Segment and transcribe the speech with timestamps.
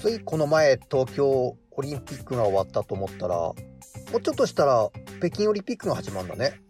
[0.00, 3.54] ついこの前東京オリンピックが終わったと思ったらも
[4.14, 6.60] うちょっとしたら北京オリンピックが始まるんだね。